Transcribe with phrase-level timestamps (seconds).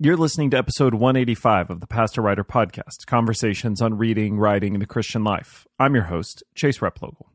[0.00, 4.80] You're listening to episode 185 of the Pastor Writer Podcast Conversations on Reading, Writing, and
[4.80, 5.66] the Christian Life.
[5.76, 7.26] I'm your host, Chase Replogle.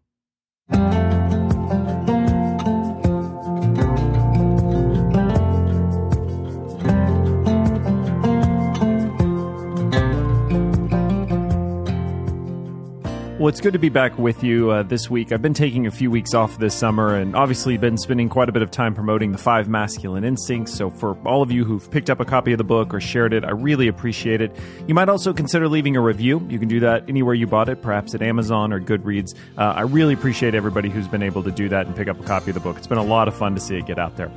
[13.44, 15.34] Well, it's good to be back with you uh, this week.
[15.34, 18.54] I've been taking a few weeks off this summer and obviously been spending quite a
[18.54, 20.74] bit of time promoting the five masculine instincts.
[20.74, 23.34] So, for all of you who've picked up a copy of the book or shared
[23.34, 24.56] it, I really appreciate it.
[24.88, 26.48] You might also consider leaving a review.
[26.50, 29.36] You can do that anywhere you bought it, perhaps at Amazon or Goodreads.
[29.58, 32.24] Uh, I really appreciate everybody who's been able to do that and pick up a
[32.24, 32.78] copy of the book.
[32.78, 34.32] It's been a lot of fun to see it get out there.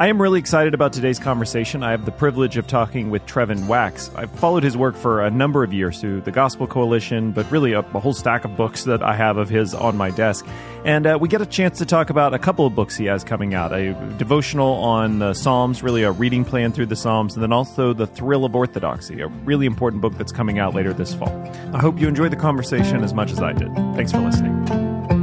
[0.00, 1.82] I am really excited about today's conversation.
[1.82, 4.12] I have the privilege of talking with Trevin Wax.
[4.14, 7.72] I've followed his work for a number of years through the Gospel Coalition, but really
[7.72, 10.46] a, a whole stack of books that I have of his on my desk.
[10.84, 13.24] And uh, we get a chance to talk about a couple of books he has
[13.24, 17.42] coming out a devotional on the Psalms, really a reading plan through the Psalms, and
[17.42, 21.12] then also The Thrill of Orthodoxy, a really important book that's coming out later this
[21.12, 21.32] fall.
[21.74, 23.74] I hope you enjoyed the conversation as much as I did.
[23.96, 25.17] Thanks for listening.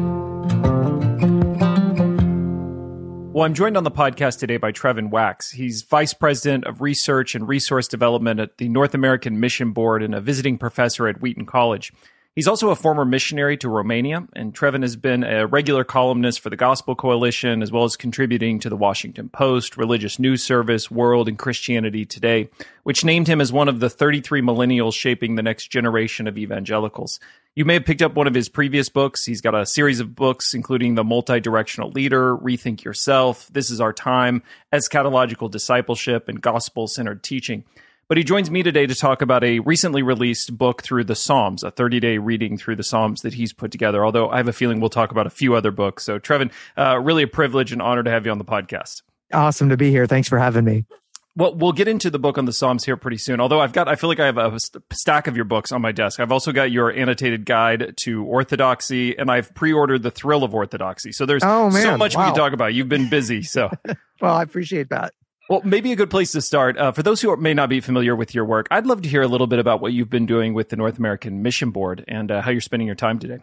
[3.35, 5.51] Well, I'm joined on the podcast today by Trevin Wax.
[5.51, 10.15] He's Vice President of Research and Resource Development at the North American Mission Board and
[10.15, 11.91] a visiting professor at Wheaton College.
[12.35, 16.49] He's also a former missionary to Romania, and Trevin has been a regular columnist for
[16.49, 21.29] the Gospel Coalition, as well as contributing to the Washington Post, Religious News Service, World,
[21.29, 22.49] and Christianity Today,
[22.83, 27.21] which named him as one of the 33 millennials shaping the next generation of evangelicals.
[27.55, 29.23] You may have picked up one of his previous books.
[29.23, 33.93] He's got a series of books, including The Multi-Directional Leader, Rethink Yourself, This is Our
[33.93, 37.63] Time, Eschatological Discipleship, and Gospel-Centered Teaching.
[38.07, 41.63] But he joins me today to talk about a recently released book through the Psalms,
[41.63, 44.05] a 30 day reading through the Psalms that he's put together.
[44.05, 46.03] Although I have a feeling we'll talk about a few other books.
[46.03, 49.01] So, Trevin, uh, really a privilege and honor to have you on the podcast.
[49.33, 50.05] Awesome to be here.
[50.05, 50.85] Thanks for having me.
[51.35, 53.41] Well, we'll get into the book on the Psalms here pretty soon.
[53.41, 54.59] Although I've got, I feel like I have a
[54.93, 56.19] stack of your books on my desk.
[56.19, 61.11] I've also got your annotated guide to Orthodoxy, and I've pre-ordered the Thrill of Orthodoxy.
[61.11, 62.21] So there's oh, so much wow.
[62.21, 62.75] we can talk about.
[62.75, 63.71] You've been busy, so.
[64.21, 65.13] well, I appreciate that.
[65.47, 66.75] Well, maybe a good place to start.
[66.75, 69.21] Uh, for those who may not be familiar with your work, I'd love to hear
[69.21, 72.31] a little bit about what you've been doing with the North American Mission Board and
[72.31, 73.37] uh, how you're spending your time today.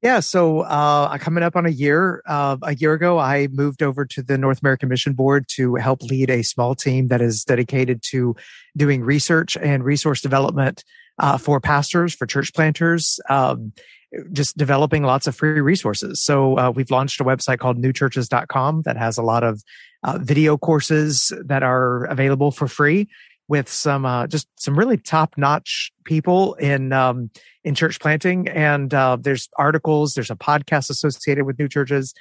[0.00, 2.22] Yeah, so uh, coming up on a year.
[2.24, 6.02] Uh, a year ago, I moved over to the North American Mission Board to help
[6.02, 8.36] lead a small team that is dedicated to
[8.76, 10.84] doing research and resource development
[11.18, 13.72] uh, for pastors, for church planters, um,
[14.32, 16.22] just developing lots of free resources.
[16.22, 19.62] So uh, we've launched a website called newchurches.com that has a lot of
[20.02, 23.08] uh, video courses that are available for free
[23.48, 27.30] with some uh, just some really top notch people in um,
[27.64, 28.48] in church planting.
[28.48, 32.14] And uh, there's articles, there's a podcast associated with new churches.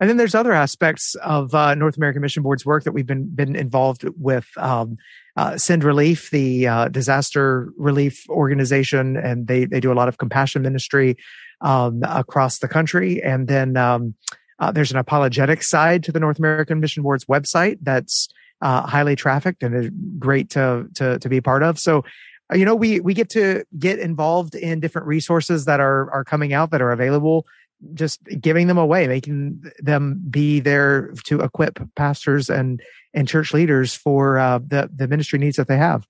[0.00, 3.26] And then there's other aspects of uh, North American Mission Board's work that we've been
[3.34, 4.46] been involved with.
[4.56, 4.96] Um,
[5.36, 10.18] uh, Send Relief, the uh, disaster relief organization, and they they do a lot of
[10.18, 11.16] compassion ministry
[11.60, 13.22] um, across the country.
[13.22, 14.14] And then um,
[14.58, 18.28] uh, there's an apologetic side to the North American Mission Board's website that's
[18.62, 21.78] uh, highly trafficked and great to to to be part of.
[21.78, 22.04] So.
[22.52, 26.52] You know, we we get to get involved in different resources that are are coming
[26.52, 27.46] out that are available
[27.94, 32.80] just giving them away, making them be there to equip pastors and
[33.12, 36.06] and church leaders for uh, the the ministry needs that they have.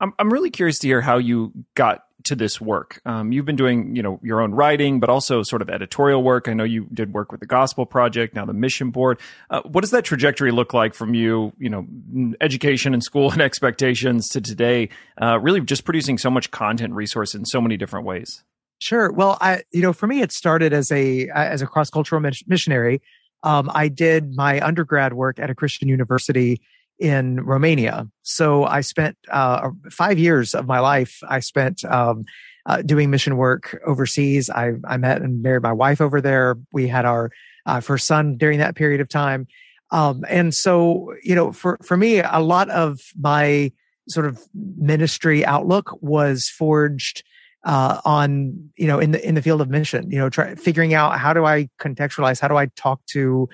[0.00, 3.00] I'm I'm really curious to hear how you got to this work.
[3.04, 6.48] Um, you've been doing you know your own writing, but also sort of editorial work.
[6.48, 9.20] I know you did work with the Gospel Project, now the Mission Board.
[9.50, 11.52] Uh, what does that trajectory look like from you?
[11.58, 14.88] You know, education and school and expectations to today.
[15.20, 18.44] Uh, really, just producing so much content resource in so many different ways.
[18.82, 19.12] Sure.
[19.12, 23.00] Well, I, you know, for me, it started as a as a cross cultural missionary.
[23.44, 26.60] Um, I did my undergrad work at a Christian university
[26.98, 28.08] in Romania.
[28.22, 31.20] So I spent uh, five years of my life.
[31.28, 32.24] I spent um,
[32.66, 34.50] uh, doing mission work overseas.
[34.50, 36.56] I, I met and married my wife over there.
[36.72, 37.30] We had our
[37.66, 39.46] uh, first son during that period of time.
[39.92, 43.70] Um, and so, you know, for for me, a lot of my
[44.08, 47.22] sort of ministry outlook was forged
[47.64, 50.94] uh, on you know in the in the field of mission you know try figuring
[50.94, 53.48] out how do i contextualize how do i talk to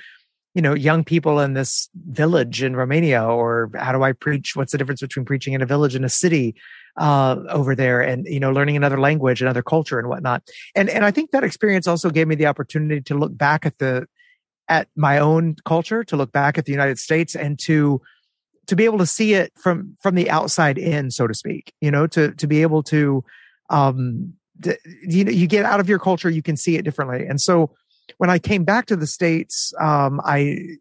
[0.55, 4.72] you know young people in this village in romania or how do i preach what's
[4.72, 6.55] the difference between preaching in a village and a city
[6.99, 10.43] uh, over there and you know learning another language another culture and whatnot.
[10.75, 13.78] And and i think that experience also gave me the opportunity to look back at
[13.78, 14.06] the
[14.69, 18.02] at my own culture to look back at the united states and to
[18.66, 21.90] to be able to see it from from the outside in so to speak you
[21.90, 23.25] know to to be able to
[23.70, 24.34] um,
[25.02, 27.26] you know, you get out of your culture, you can see it differently.
[27.26, 27.70] And so
[28.16, 30.76] when I came back to the States, um, I,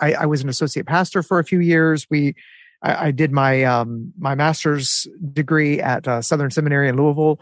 [0.00, 2.06] I, I was an associate pastor for a few years.
[2.08, 2.34] We,
[2.82, 7.38] I, did my um, my master's degree at uh, Southern Seminary in Louisville,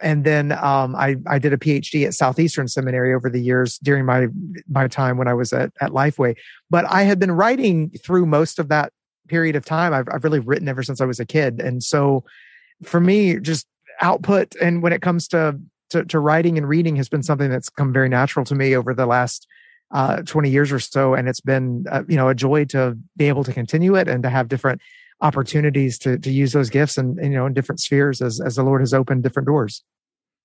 [0.00, 4.04] and then um, I I did a PhD at Southeastern Seminary over the years during
[4.04, 4.28] my
[4.68, 6.36] my time when I was at at Lifeway.
[6.70, 8.92] But I had been writing through most of that
[9.26, 9.92] period of time.
[9.92, 12.22] I've I've really written ever since I was a kid, and so
[12.84, 13.66] for me, just
[14.00, 15.58] output and when it comes to
[15.90, 18.94] to, to writing and reading has been something that's come very natural to me over
[18.94, 19.46] the last
[19.90, 21.14] uh, 20 years or so.
[21.14, 24.22] And it's been, uh, you know, a joy to be able to continue it and
[24.22, 24.80] to have different
[25.20, 28.62] opportunities to, to use those gifts and, you know, in different spheres as, as the
[28.62, 29.82] Lord has opened different doors.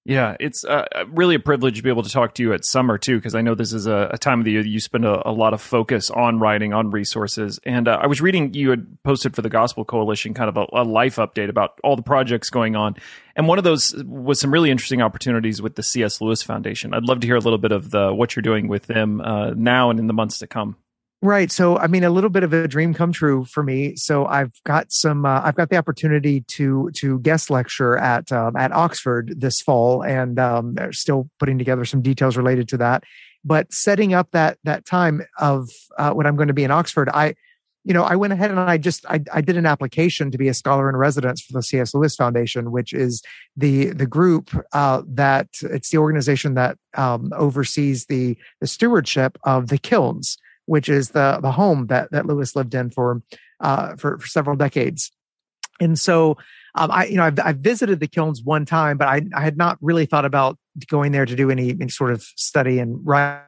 [0.05, 2.97] Yeah, it's uh, really a privilege to be able to talk to you at summer
[2.97, 5.05] too, because I know this is a, a, time of the year that you spend
[5.05, 7.57] a, a, lot of focus on writing, on resources.
[7.65, 10.65] And uh, I was reading you had posted for the Gospel Coalition kind of a,
[10.73, 12.97] a, life update about all the projects going on,
[13.37, 16.19] and one of those was some really interesting opportunities with the C.S.
[16.19, 16.93] Lewis Foundation.
[16.93, 19.51] I'd love to hear a little bit of the what you're doing with them uh,
[19.51, 20.75] now and in the months to come.
[21.23, 21.49] Right.
[21.53, 23.95] So, I mean, a little bit of a dream come true for me.
[23.95, 25.25] So, I've got some.
[25.25, 30.03] Uh, I've got the opportunity to to guest lecture at um, at Oxford this fall,
[30.03, 33.05] and um, they're still putting together some details related to that.
[33.45, 37.07] But setting up that that time of uh, when I'm going to be in Oxford,
[37.13, 37.35] I,
[37.85, 40.49] you know, I went ahead and I just I, I did an application to be
[40.49, 41.93] a scholar in residence for the C.S.
[41.93, 43.23] Lewis Foundation, which is
[43.55, 49.69] the the group uh, that it's the organization that um, oversees the the stewardship of
[49.69, 53.21] the kilns which is the the home that that Lewis lived in for
[53.59, 55.11] uh, for, for several decades.
[55.79, 56.37] And so,
[56.75, 59.57] um, I you know I've, I've visited the kilns one time, but I I had
[59.57, 60.57] not really thought about
[60.87, 63.43] going there to do any, any sort of study and writing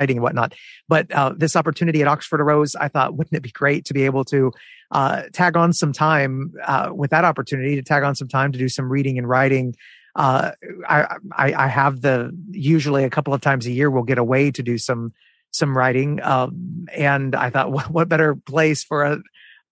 [0.00, 0.54] and whatnot.
[0.88, 2.76] But uh, this opportunity at Oxford arose.
[2.76, 4.52] I thought, wouldn't it be great to be able to
[4.90, 8.58] uh, tag on some time uh, with that opportunity to tag on some time to
[8.58, 9.74] do some reading and writing.
[10.14, 10.52] Uh,
[10.88, 14.50] I, I, I have the usually a couple of times a year we'll get away
[14.50, 15.12] to do some
[15.50, 16.22] some writing.
[16.22, 19.18] Um, and I thought, what, what better place for a,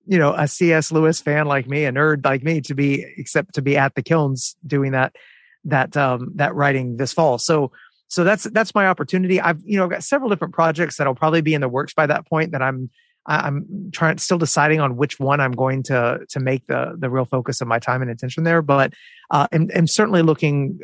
[0.06, 0.92] you know, a C.S.
[0.92, 4.02] Lewis fan like me, a nerd like me, to be except to be at the
[4.02, 5.16] kilns doing that,
[5.64, 7.38] that, um, that writing this fall.
[7.38, 7.72] So,
[8.08, 9.40] so that's that's my opportunity.
[9.40, 12.06] I've you know I've got several different projects that'll probably be in the works by
[12.06, 12.90] that point that I'm
[13.26, 17.24] I'm trying still deciding on which one I'm going to to make the the real
[17.24, 18.60] focus of my time and attention there.
[18.60, 18.92] But
[19.30, 20.78] uh, I'm, I'm certainly looking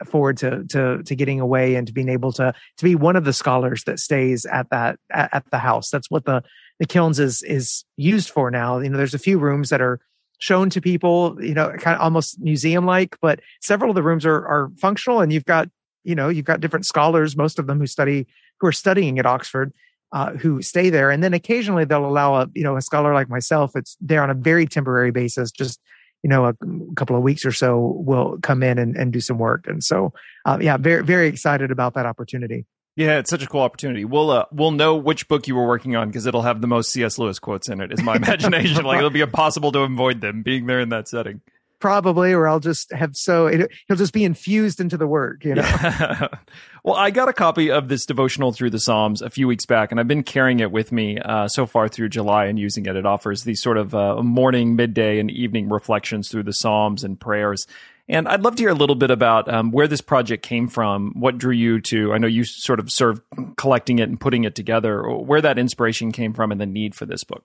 [0.00, 3.16] uh, forward to to to getting away and to being able to to be one
[3.16, 5.90] of the scholars that stays at that at, at the house.
[5.90, 6.42] That's what the
[6.78, 8.78] the kilns is is used for now.
[8.78, 10.00] You know, there's a few rooms that are
[10.38, 14.24] shown to people, you know, kind of almost museum like, but several of the rooms
[14.24, 15.68] are are functional, and you've got
[16.04, 18.26] you know you've got different scholars, most of them who study
[18.60, 19.74] who are studying at Oxford
[20.12, 23.28] uh, who stay there, and then occasionally they'll allow a you know a scholar like
[23.28, 23.72] myself.
[23.74, 25.80] It's there on a very temporary basis, just
[26.22, 26.54] you know a,
[26.96, 29.66] couple of weeks or so will come in and, and do some work.
[29.66, 30.12] And so
[30.44, 32.66] uh, yeah, very very excited about that opportunity.
[32.94, 34.04] Yeah, it's such a cool opportunity.
[34.04, 36.90] We'll uh, we'll know which book you were working on because it'll have the most
[36.90, 37.18] C.S.
[37.18, 37.92] Lewis quotes in it.
[37.92, 41.40] Is my imagination like it'll be impossible to avoid them being there in that setting
[41.82, 45.44] probably, or I'll just have so it, he'll just be infused into the work.
[45.44, 45.62] You know.
[45.62, 46.28] Yeah.
[46.84, 49.90] well, I got a copy of this devotional through the Psalms a few weeks back,
[49.90, 52.96] and I've been carrying it with me uh, so far through July and using it.
[52.96, 57.20] It offers these sort of uh, morning, midday, and evening reflections through the Psalms and
[57.20, 57.66] prayers.
[58.08, 61.12] And I'd love to hear a little bit about um, where this project came from.
[61.14, 62.12] What drew you to?
[62.12, 63.22] I know you sort of served
[63.56, 65.08] collecting it and putting it together.
[65.08, 67.44] Where that inspiration came from, and the need for this book.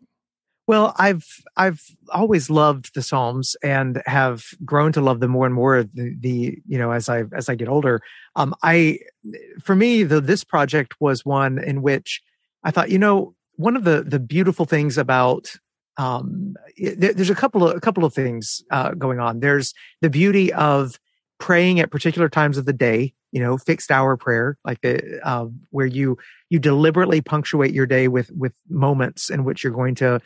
[0.68, 1.26] Well, I've
[1.56, 1.82] I've
[2.14, 5.84] always loved the Psalms and have grown to love them more and more.
[5.84, 8.02] The, the you know as I as I get older,
[8.36, 9.00] um, I
[9.64, 12.22] for me the this project was one in which
[12.64, 15.56] I thought you know one of the the beautiful things about
[15.96, 19.40] um, there, there's a couple of a couple of things uh, going on.
[19.40, 21.00] There's the beauty of
[21.40, 25.46] praying at particular times of the day you know fixed hour prayer like the uh,
[25.70, 26.18] where you
[26.50, 30.20] you deliberately punctuate your day with with moments in which you're going to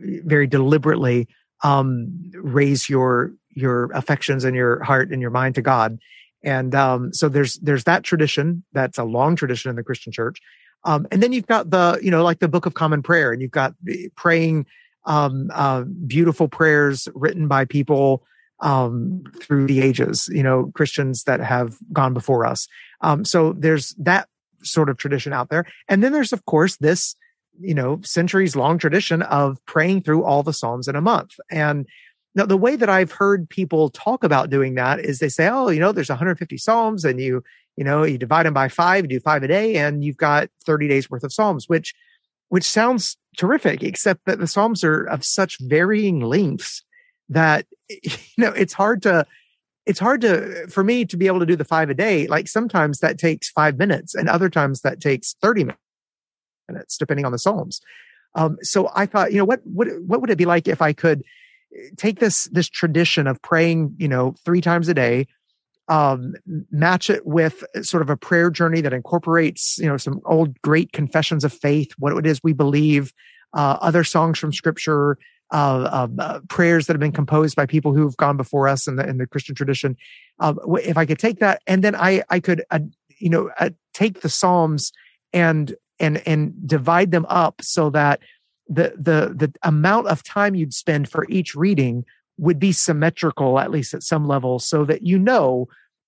[0.00, 1.28] very deliberately
[1.62, 5.98] um, raise your your affections and your heart and your mind to God.
[6.42, 10.40] And um, so there's there's that tradition that's a long tradition in the Christian church.
[10.84, 13.40] Um, and then you've got the you know like the Book of Common Prayer, and
[13.40, 13.74] you've got
[14.14, 14.66] praying
[15.06, 18.22] um, uh, beautiful prayers written by people
[18.60, 20.28] um, through the ages.
[20.30, 22.68] You know Christians that have gone before us.
[23.00, 24.28] Um, so there's that
[24.62, 27.16] sort of tradition out there, and then there's of course this
[27.60, 31.34] you know, centuries long tradition of praying through all the Psalms in a month.
[31.50, 31.86] And
[32.34, 35.68] now the way that I've heard people talk about doing that is they say, oh,
[35.68, 37.42] you know, there's 150 Psalms and you,
[37.76, 40.48] you know, you divide them by five, you do five a day and you've got
[40.64, 41.94] 30 days worth of Psalms, which,
[42.48, 46.82] which sounds terrific, except that the Psalms are of such varying lengths
[47.28, 49.26] that, you know, it's hard to,
[49.86, 52.26] it's hard to, for me to be able to do the five a day.
[52.26, 55.83] Like sometimes that takes five minutes and other times that takes 30 minutes
[56.68, 57.80] minutes, depending on the Psalms.
[58.34, 60.92] Um, so I thought, you know, what, what, what would it be like if I
[60.92, 61.22] could
[61.96, 65.26] take this, this tradition of praying, you know, three times a day,
[65.88, 66.34] um,
[66.70, 70.92] match it with sort of a prayer journey that incorporates, you know, some old great
[70.92, 73.12] confessions of faith, what it is we believe,
[73.52, 75.18] uh, other songs from scripture,
[75.52, 79.06] uh, uh, prayers that have been composed by people who've gone before us in the
[79.06, 79.96] in the Christian tradition.
[80.40, 82.80] Um, if I could take that, and then I I could uh,
[83.18, 84.90] you know uh, take the Psalms
[85.32, 88.20] and and and divide them up so that
[88.68, 92.04] the the the amount of time you'd spend for each reading
[92.38, 95.66] would be symmetrical at least at some level so that you know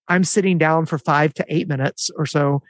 [0.09, 2.62] i'm sitting down for 5 to 8 minutes or so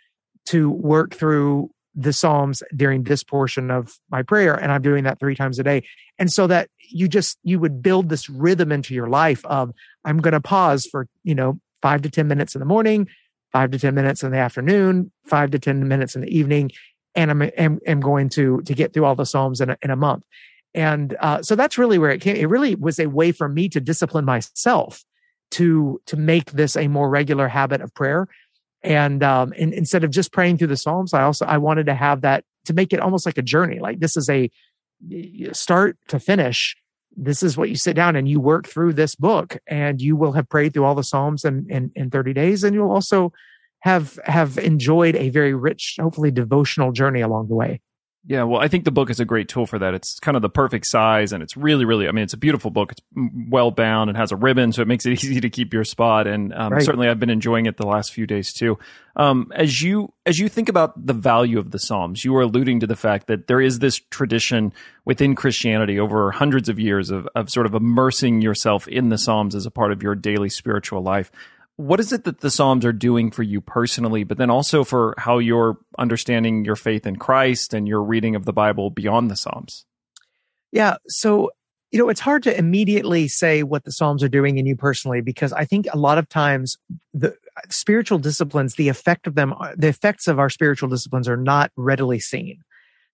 [0.47, 5.19] to work through the psalms during this portion of my prayer and i'm doing that
[5.19, 5.83] 3 times a day.
[6.19, 9.73] And so that you just you would build this rhythm into your life of
[10.05, 13.09] i'm going to pause for you know 5 to 10 minutes in the morning
[13.53, 16.71] 5 to 10 minutes in the afternoon 5 to 10 minutes in the evening
[17.17, 19.91] and I'm, am, am going to to get through all the Psalms in a, in
[19.91, 20.25] a month.
[20.75, 22.37] And uh, so that's really where it came.
[22.37, 25.03] It really was a way for me to discipline myself
[25.53, 28.29] to to make this a more regular habit of prayer.
[28.83, 31.95] And, um, and instead of just praying through the Psalms, I also I wanted to
[31.95, 33.79] have that to make it almost like a journey.
[33.81, 34.51] Like this is a
[35.53, 36.77] start to finish.
[37.17, 40.33] This is what you sit down and you work through this book, and you will
[40.33, 43.33] have prayed through all the Psalms in in, in 30 days, and you'll also
[43.87, 47.81] have have enjoyed a very rich, hopefully devotional journey along the way.
[48.29, 49.95] Yeah, well, I think the book is a great tool for that.
[49.95, 52.09] It's kind of the perfect size, and it's really, really.
[52.09, 52.91] I mean, it's a beautiful book.
[52.91, 53.01] It's
[53.49, 56.27] well bound and has a ribbon, so it makes it easy to keep your spot.
[56.27, 56.83] And um, right.
[56.83, 58.77] certainly, I've been enjoying it the last few days too.
[59.15, 62.81] Um, as you as you think about the value of the Psalms, you were alluding
[62.81, 64.73] to the fact that there is this tradition
[65.05, 69.55] within Christianity over hundreds of years of of sort of immersing yourself in the Psalms
[69.55, 71.31] as a part of your daily spiritual life
[71.77, 75.15] what is it that the Psalms are doing for you personally, but then also for
[75.19, 79.37] how you're understanding your faith in Christ and your reading of the Bible beyond the
[79.37, 79.85] Psalms?
[80.73, 80.97] Yeah.
[81.07, 81.51] So,
[81.91, 85.21] you know, it's hard to immediately say what the Psalms are doing in you personally,
[85.21, 86.77] because I think a lot of times
[87.13, 87.37] the
[87.71, 92.21] spiritual disciplines, the effect of them, the effects of our spiritual disciplines are not readily
[92.21, 92.63] seen.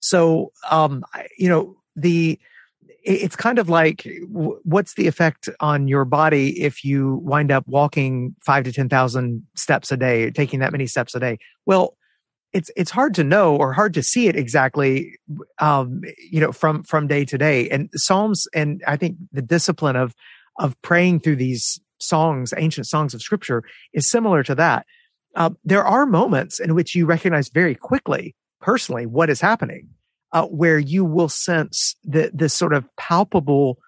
[0.01, 1.05] So, um,
[1.37, 2.39] you know, the,
[3.05, 8.35] it's kind of like what's the effect on your body if you wind up walking
[8.45, 11.39] five to 10,000 steps a day, taking that many steps a day?
[11.67, 11.97] Well,
[12.53, 15.19] it's, it's hard to know or hard to see it exactly,
[15.59, 17.69] um, you know, from, from day to day.
[17.71, 20.15] And Psalms, and I think the discipline of,
[20.59, 24.87] of praying through these songs, ancient songs of scripture is similar to that.
[25.35, 29.89] Uh, there are moments in which you recognize very quickly, personally, what is happening
[30.33, 33.79] uh, where you will sense the, this sort of palpable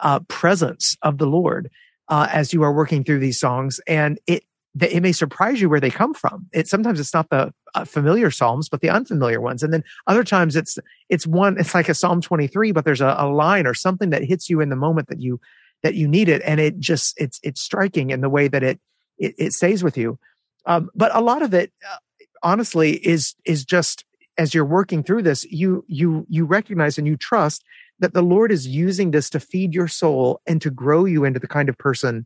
[0.00, 1.70] uh, presence of the Lord
[2.08, 3.80] uh, as you are working through these songs.
[3.86, 4.44] And it,
[4.80, 6.46] it may surprise you where they come from.
[6.52, 9.62] It sometimes it's not the uh, familiar psalms, but the unfamiliar ones.
[9.62, 10.78] And then other times it's
[11.08, 11.58] it's one.
[11.58, 14.48] It's like a Psalm twenty three, but there's a, a line or something that hits
[14.48, 15.40] you in the moment that you
[15.82, 18.78] that you need it, and it just it's it's striking in the way that it
[19.18, 20.18] it, it stays with you.
[20.66, 21.96] Um, but a lot of it, uh,
[22.42, 24.04] honestly, is is just
[24.40, 27.62] as you're working through this, you you you recognize and you trust
[27.98, 31.38] that the Lord is using this to feed your soul and to grow you into
[31.38, 32.24] the kind of person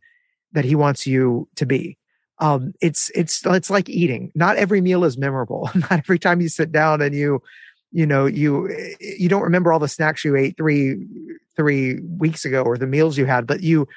[0.52, 1.98] that He wants you to be.
[2.38, 4.30] Um, it's it's it's like eating.
[4.36, 5.68] Not every meal is memorable.
[5.74, 7.42] Not every time you sit down and you
[7.90, 10.96] you know you you don't remember all the snacks you ate three
[11.56, 13.88] three weeks ago or the meals you had, but you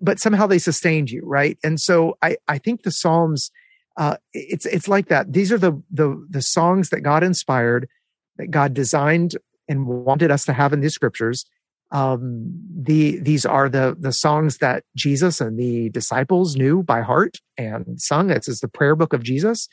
[0.00, 1.56] but somehow they sustained you, right?
[1.62, 3.52] And so I I think the Psalms
[3.96, 5.32] uh, it's it's like that.
[5.32, 7.88] These are the the the songs that God inspired,
[8.36, 9.36] that God designed
[9.68, 11.44] and wanted us to have in these scriptures.
[11.90, 17.38] Um, the these are the the songs that Jesus and the disciples knew by heart
[17.58, 18.30] and sung.
[18.30, 19.68] It's, it's the prayer book of Jesus.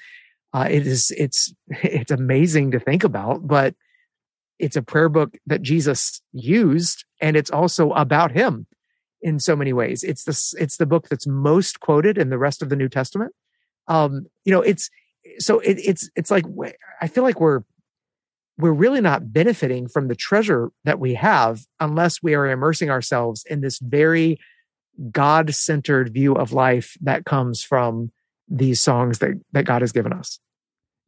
[0.54, 3.74] Uh, it is it's it's amazing to think about, but
[4.58, 8.68] it's a prayer book that Jesus used, and it's also about Him
[9.22, 10.04] in so many ways.
[10.04, 13.34] It's the it's the book that's most quoted in the rest of the New Testament
[13.90, 14.90] um, you know, it's
[15.40, 16.46] so it, it's it's like
[17.02, 17.64] I feel like we're
[18.58, 23.46] we're really not benefiting from the treasure that we have unless we are immersing ourselves
[23.50, 24.40] in this very
[25.12, 28.12] God centered view of life that comes from
[28.50, 30.40] these songs that, that God has given us.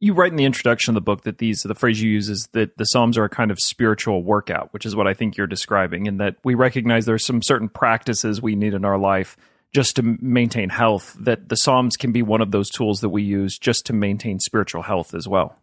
[0.00, 2.48] You write in the introduction of the book that these, the phrase you use is
[2.52, 5.46] that the Psalms are a kind of spiritual workout, which is what I think you're
[5.46, 9.36] describing, and that we recognize there's some certain practices we need in our life
[9.74, 13.22] just to maintain health, that the Psalms can be one of those tools that we
[13.22, 15.56] use just to maintain spiritual health as well.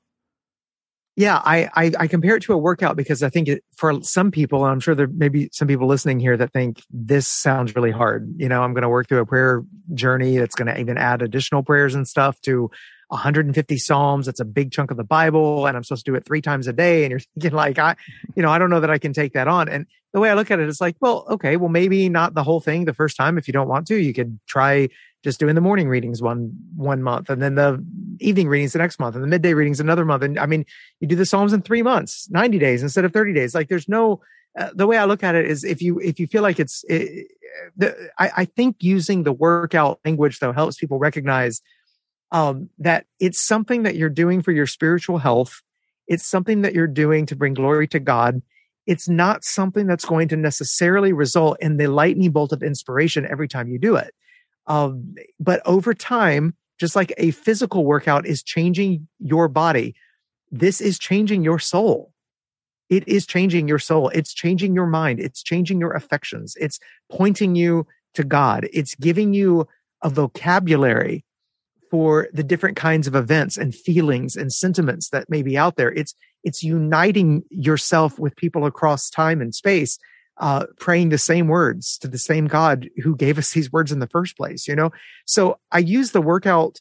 [1.15, 4.31] Yeah, I, I, I compare it to a workout because I think it, for some
[4.31, 7.91] people, I'm sure there may be some people listening here that think this sounds really
[7.91, 8.33] hard.
[8.37, 9.63] You know, I'm going to work through a prayer
[9.93, 12.71] journey that's going to even add additional prayers and stuff to
[13.09, 14.25] 150 Psalms.
[14.25, 16.67] That's a big chunk of the Bible and I'm supposed to do it three times
[16.67, 17.03] a day.
[17.03, 17.95] And you're thinking like, I,
[18.35, 19.67] you know, I don't know that I can take that on.
[19.67, 22.33] And the way I look at it, it is like, well, okay, well, maybe not
[22.33, 23.37] the whole thing the first time.
[23.37, 24.89] If you don't want to, you could try
[25.23, 27.83] just doing the morning readings one, one month and then the
[28.21, 30.23] evening readings the next month and the midday readings another month.
[30.23, 30.65] And I mean,
[30.99, 33.53] you do the Psalms in three months, 90 days instead of 30 days.
[33.53, 34.21] Like there's no,
[34.57, 36.85] uh, the way I look at it is if you, if you feel like it's,
[36.87, 37.27] it,
[37.75, 41.61] the, I, I think using the workout language though helps people recognize
[42.31, 45.61] um, that it's something that you're doing for your spiritual health.
[46.07, 48.41] It's something that you're doing to bring glory to God.
[48.85, 53.47] It's not something that's going to necessarily result in the lightning bolt of inspiration every
[53.47, 54.13] time you do it.
[54.67, 59.95] Um, but over time, just like a physical workout is changing your body,
[60.51, 62.13] this is changing your soul.
[62.89, 64.09] It is changing your soul.
[64.09, 65.19] It's changing your mind.
[65.19, 66.55] It's changing your affections.
[66.59, 66.79] It's
[67.11, 68.67] pointing you to God.
[68.73, 69.67] It's giving you
[70.01, 71.23] a vocabulary
[71.89, 75.91] for the different kinds of events and feelings and sentiments that may be out there.
[75.91, 79.97] It's, it's uniting yourself with people across time and space,
[80.37, 83.99] uh, praying the same words to the same God who gave us these words in
[83.99, 84.91] the first place, you know?
[85.25, 86.79] So I use the workout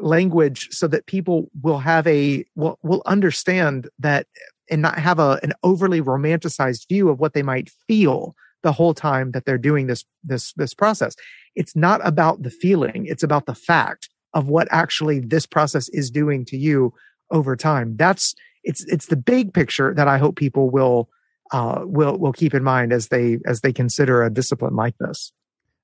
[0.00, 4.26] language so that people will have a, will, will understand that
[4.70, 8.94] and not have a, an overly romanticized view of what they might feel the whole
[8.94, 11.14] time that they're doing this, this, this process.
[11.54, 13.06] It's not about the feeling.
[13.06, 16.92] It's about the fact of what actually this process is doing to you
[17.30, 17.96] over time.
[17.96, 18.34] That's
[18.64, 21.08] it's it's the big picture that I hope people will
[21.52, 25.32] uh, will will keep in mind as they as they consider a discipline like this.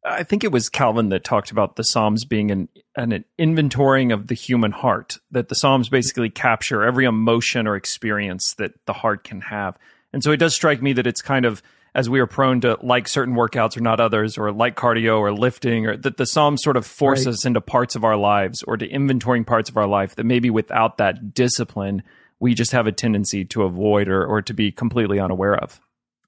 [0.05, 4.28] I think it was Calvin that talked about the Psalms being an, an inventorying of
[4.28, 9.25] the human heart, that the Psalms basically capture every emotion or experience that the heart
[9.25, 9.76] can have.
[10.12, 11.62] And so it does strike me that it's kind of
[11.99, 15.33] as we are prone to like certain workouts or not others, or like cardio or
[15.33, 17.33] lifting, or that the Psalms sort of force right.
[17.33, 20.49] us into parts of our lives or to inventorying parts of our life that maybe
[20.49, 22.05] without that discipline,
[22.38, 25.81] we just have a tendency to avoid or, or to be completely unaware of.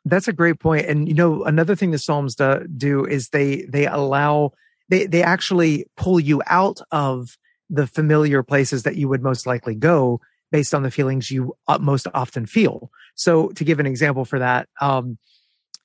[0.05, 0.87] That's a great point.
[0.87, 4.55] And you know, another thing the Psalms do, do is they they allow
[4.89, 9.77] they they actually pull you out of the familiar places that you would most likely
[9.77, 12.91] go based on the feelings you uh, most often feel.
[13.15, 15.17] So to give an example for that, um,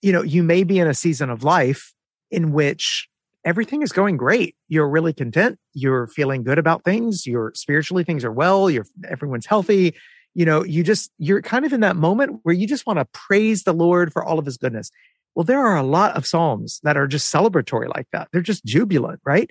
[0.01, 1.93] you know, you may be in a season of life
[2.31, 3.08] in which
[3.45, 4.55] everything is going great.
[4.67, 5.60] You're really content.
[5.73, 7.25] You're feeling good about things.
[7.25, 8.69] You're spiritually things are well.
[8.69, 9.95] You're everyone's healthy.
[10.34, 13.05] You know, you just you're kind of in that moment where you just want to
[13.05, 14.91] praise the Lord for all of his goodness.
[15.36, 18.29] Well, there are a lot of psalms that are just celebratory like that.
[18.31, 19.49] They're just jubilant, right?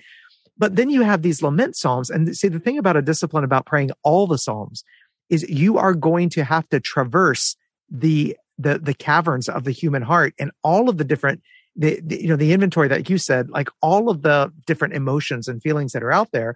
[0.57, 2.09] But then you have these lament psalms.
[2.09, 4.83] And see, the thing about a discipline about praying all the psalms
[5.29, 7.55] is you are going to have to traverse
[7.89, 11.41] the the the caverns of the human heart and all of the different
[11.75, 15.47] the, the, you know the inventory that you said like all of the different emotions
[15.47, 16.55] and feelings that are out there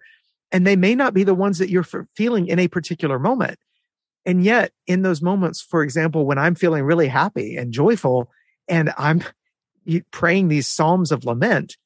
[0.51, 1.85] and they may not be the ones that you're
[2.15, 3.59] feeling in a particular moment.
[4.25, 8.29] And yet in those moments for example when i'm feeling really happy and joyful
[8.67, 9.23] and i'm
[10.11, 11.77] praying these psalms of lament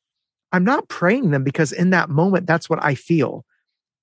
[0.52, 3.45] i'm not praying them because in that moment that's what i feel.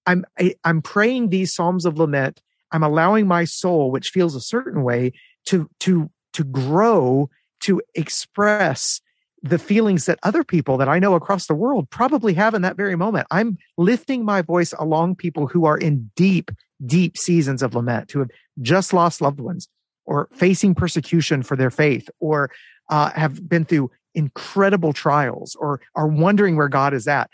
[0.06, 2.40] I'm I, am i am praying these psalms of lament.
[2.72, 5.12] I'm allowing my soul which feels a certain way
[5.46, 7.28] to to to grow
[7.60, 9.00] to express
[9.42, 12.76] the feelings that other people that I know across the world probably have in that
[12.76, 13.26] very moment.
[13.30, 16.50] I'm lifting my voice along people who are in deep,
[16.84, 19.68] deep seasons of lament, who have just lost loved ones
[20.04, 22.50] or facing persecution for their faith or
[22.90, 27.30] uh, have been through incredible trials or are wondering where God is at.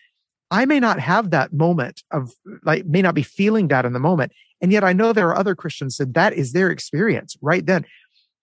[0.50, 2.30] I may not have that moment of
[2.62, 4.32] like, may not be feeling that in the moment.
[4.60, 7.84] And yet I know there are other Christians that that is their experience right then.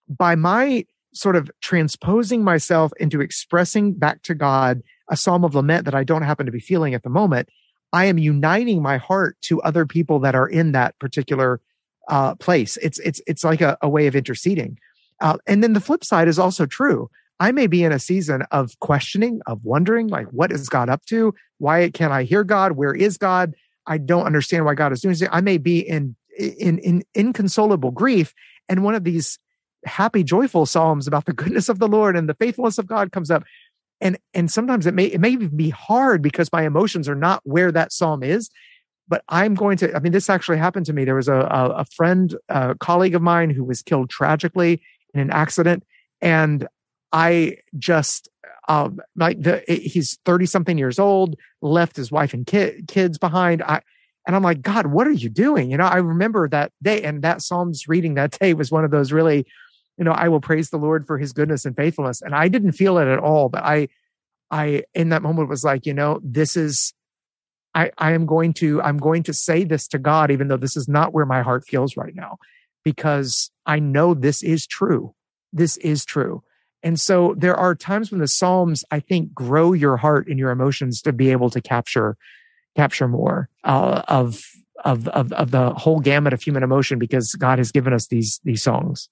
[0.08, 5.84] By my sort of transposing myself into expressing back to God a psalm of lament
[5.84, 7.48] that I don't happen to be feeling at the moment,
[7.92, 11.60] I am uniting my heart to other people that are in that particular
[12.08, 12.76] uh, place.
[12.78, 14.78] It's it's it's like a, a way of interceding.
[15.20, 17.08] Uh, and then the flip side is also true.
[17.40, 21.04] I may be in a season of questioning, of wondering, like, what is God up
[21.06, 21.34] to?
[21.58, 22.72] Why can't I hear God?
[22.72, 23.54] Where is God?
[23.86, 25.28] I don't understand why God is doing this.
[25.30, 28.34] I may be in in in inconsolable grief,
[28.68, 29.38] and one of these
[29.84, 33.30] happy, joyful psalms about the goodness of the Lord and the faithfulness of God comes
[33.30, 33.44] up,
[34.00, 37.40] and and sometimes it may it may even be hard because my emotions are not
[37.44, 38.50] where that psalm is.
[39.06, 39.94] But I'm going to.
[39.94, 41.04] I mean, this actually happened to me.
[41.04, 45.20] There was a a, a friend, a colleague of mine, who was killed tragically in
[45.20, 45.84] an accident,
[46.22, 46.66] and
[47.12, 48.28] I just
[48.68, 53.62] um, like the he's 30 something years old, left his wife and kid, kids behind.
[53.62, 53.80] I,
[54.26, 55.70] and I'm like, God, what are you doing?
[55.70, 58.90] You know, I remember that day and that Psalms reading that day was one of
[58.90, 59.46] those really,
[59.98, 62.22] you know, I will praise the Lord for his goodness and faithfulness.
[62.22, 63.88] And I didn't feel it at all, but I,
[64.50, 66.94] I, in that moment was like, you know, this is,
[67.74, 70.76] I, I am going to I'm going to say this to God, even though this
[70.76, 72.38] is not where my heart feels right now,
[72.84, 75.14] because I know this is true.
[75.52, 76.42] This is true.
[76.84, 80.50] And so there are times when the Psalms, I think, grow your heart and your
[80.50, 82.16] emotions to be able to capture
[82.76, 84.44] capture more uh, of,
[84.84, 88.38] of of of the whole gamut of human emotion because God has given us these
[88.44, 89.08] these songs.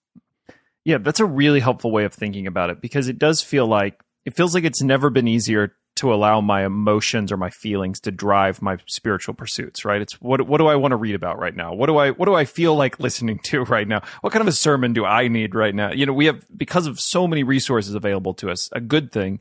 [0.85, 4.03] Yeah, that's a really helpful way of thinking about it because it does feel like
[4.27, 8.11] it feels like it's never been easier to allow my emotions or my feelings to
[8.11, 10.03] drive my spiritual pursuits right?
[10.03, 11.73] It's what what do i want to read about right now?
[11.73, 14.03] What do i what do i feel like listening to right now?
[14.21, 15.93] What kind of a sermon do i need right now?
[15.93, 19.39] You know we have because of so many resources available to us a good thing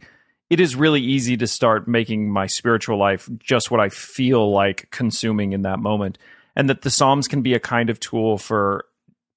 [0.51, 4.87] it is really easy to start making my spiritual life just what i feel like
[4.91, 6.19] consuming in that moment.
[6.55, 8.85] And that the psalms can be a kind of tool for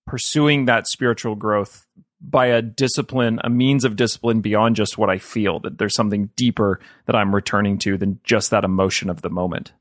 [0.06, 1.86] pursuing that spiritual growth
[2.30, 6.30] by a discipline, a means of discipline beyond just what I feel, that there's something
[6.36, 9.72] deeper that I'm returning to than just that emotion of the moment.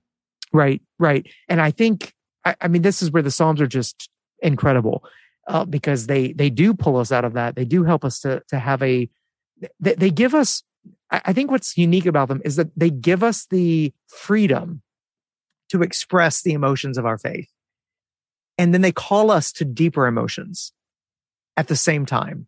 [0.52, 1.26] Right, right.
[1.48, 2.14] And I think,
[2.46, 5.04] I, I mean, this is where the Psalms are just incredible
[5.48, 7.56] uh, because they they do pull us out of that.
[7.56, 9.10] They do help us to to have a.
[9.80, 10.64] They, they give us.
[11.10, 14.82] I think what's unique about them is that they give us the freedom
[15.70, 17.50] to express the emotions of our faith,
[18.58, 20.74] and then they call us to deeper emotions
[21.58, 22.48] at the same time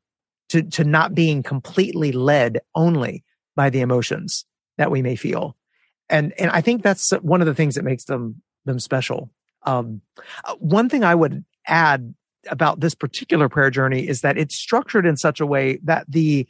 [0.49, 3.23] to, to not being completely led only
[3.55, 4.45] by the emotions
[4.77, 5.55] that we may feel.
[6.09, 9.31] And, and I think that's one of the things that makes them, them special.
[9.63, 10.01] Um,
[10.43, 12.13] uh, one thing I would add
[12.49, 16.47] about this particular prayer journey is that it's structured in such a way that the,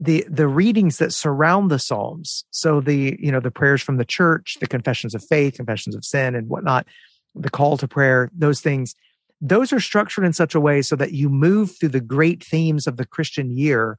[0.00, 4.04] the the readings that surround the psalms so the you know the prayers from the
[4.04, 6.86] church the confessions of faith confessions of sin and whatnot
[7.34, 8.94] the call to prayer those things
[9.40, 12.86] those are structured in such a way so that you move through the great themes
[12.86, 13.96] of the Christian year.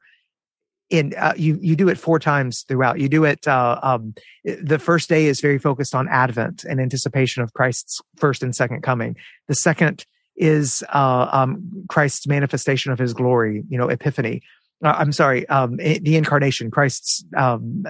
[0.90, 3.00] In uh, you you do it four times throughout.
[3.00, 3.48] You do it.
[3.48, 8.44] Uh, um, the first day is very focused on Advent and anticipation of Christ's first
[8.44, 9.16] and second coming.
[9.48, 13.64] The second is uh, um, Christ's manifestation of His glory.
[13.70, 14.42] You know, Epiphany.
[14.84, 17.86] Uh, I'm sorry, um, the incarnation, Christ's um,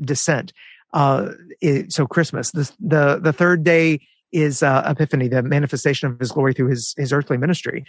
[0.00, 0.52] descent.
[0.94, 1.32] Uh,
[1.88, 2.52] so Christmas.
[2.52, 4.00] The, the the third day
[4.36, 7.84] is uh, Epiphany, the manifestation of His glory through His His earthly ministry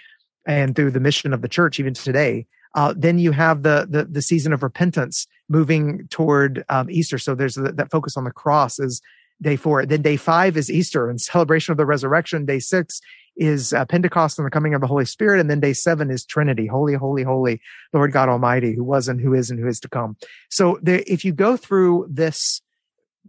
[0.46, 2.48] and through the mission of the church, even today.
[2.74, 7.18] Uh, then you have the, the, the season of repentance moving toward um, Easter.
[7.18, 9.02] So there's the, that focus on the cross is
[9.42, 9.86] day four.
[9.86, 12.46] Then day five is Easter and celebration of the resurrection.
[12.46, 13.02] Day six
[13.36, 15.40] is uh, Pentecost and the coming of the Holy Spirit.
[15.40, 17.62] And then day seven is Trinity, holy, holy, holy,
[17.94, 20.16] Lord God Almighty, who was and who is and who is to come.
[20.50, 22.62] So there, if you go through this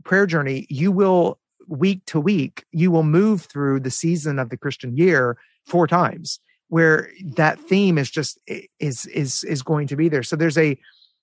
[0.04, 4.56] prayer journey, you will week to week, you will move through the season of the
[4.56, 8.38] Christian year four times where that theme is just
[8.78, 10.22] is is is going to be there.
[10.22, 10.78] So there's a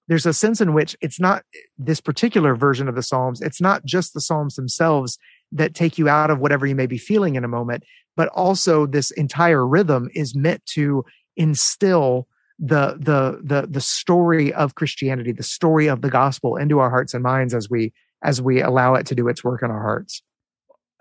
[0.08, 1.44] there's a sense in which it's not
[1.78, 5.18] this particular version of the Psalms, it's not just the Psalms themselves
[5.52, 7.84] that take you out of whatever you may be feeling in a moment,
[8.16, 11.06] but also this entire rhythm is meant to
[11.38, 12.28] instill
[12.58, 17.14] the the the the story of Christianity, the story of the gospel into our hearts
[17.14, 20.24] and minds as we as we allow it to do its work in our hearts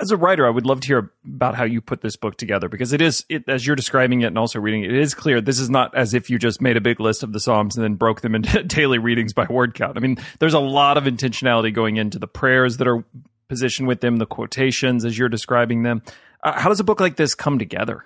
[0.00, 2.68] as a writer, I would love to hear about how you put this book together
[2.68, 5.40] because it is, it, as you're describing it and also reading it, it is clear
[5.40, 7.84] this is not as if you just made a big list of the Psalms and
[7.84, 9.96] then broke them into daily readings by word count.
[9.96, 13.04] I mean, there's a lot of intentionality going into the prayers that are
[13.48, 16.02] positioned with them, the quotations as you're describing them.
[16.42, 18.04] Uh, how does a book like this come together?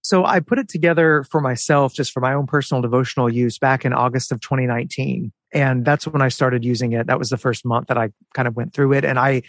[0.00, 3.84] So I put it together for myself, just for my own personal devotional use back
[3.84, 5.32] in August of 2019.
[5.52, 7.08] And that's when I started using it.
[7.08, 9.04] That was the first month that I kind of went through it.
[9.04, 9.42] And I,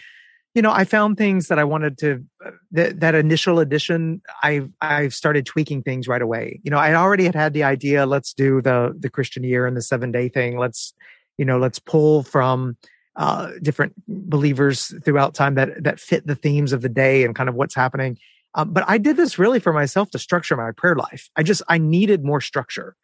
[0.54, 4.20] you know, I found things that I wanted to uh, that, that initial edition.
[4.42, 6.60] I I started tweaking things right away.
[6.64, 8.06] You know, I already had had the idea.
[8.06, 10.58] Let's do the the Christian year and the seven day thing.
[10.58, 10.92] Let's
[11.38, 12.76] you know, let's pull from
[13.16, 17.48] uh, different believers throughout time that that fit the themes of the day and kind
[17.48, 18.18] of what's happening.
[18.54, 21.30] Um, but I did this really for myself to structure my prayer life.
[21.36, 22.96] I just I needed more structure.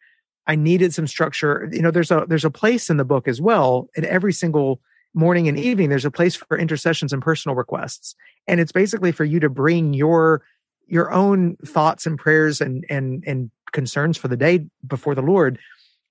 [0.45, 1.69] I needed some structure.
[1.71, 4.81] You know, there's a there's a place in the book as well in every single
[5.17, 8.15] morning and evening there's a place for intercessions and personal requests.
[8.47, 10.43] And it's basically for you to bring your
[10.85, 15.59] your own thoughts and prayers and and and concerns for the day before the lord.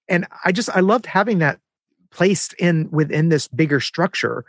[0.08, 1.60] And i just i loved having that
[2.10, 4.44] placed in within this bigger structure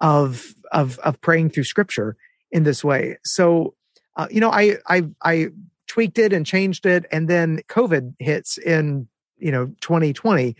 [0.00, 2.16] of of of praying through scripture
[2.50, 3.18] in this way.
[3.24, 3.74] So
[4.16, 5.48] uh, you know i i i
[5.86, 7.04] tweaked it and changed it.
[7.12, 10.56] And then covid hits in you know 2020